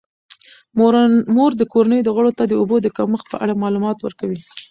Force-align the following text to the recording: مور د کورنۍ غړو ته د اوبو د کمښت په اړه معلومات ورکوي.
مور 1.35 1.51
د 1.57 1.63
کورنۍ 1.73 1.99
غړو 2.15 2.31
ته 2.37 2.43
د 2.47 2.53
اوبو 2.61 2.77
د 2.81 2.87
کمښت 2.97 3.25
په 3.31 3.37
اړه 3.43 3.59
معلومات 3.63 3.97
ورکوي. 4.01 4.39